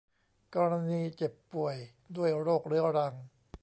[0.55, 1.75] กรณีเจ็บป่วย
[2.15, 3.13] ด้วยโรคเรื้อรัง